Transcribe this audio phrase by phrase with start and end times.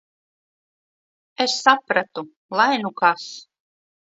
[1.45, 2.25] Es sapratu-
[2.61, 3.29] lai nu kas.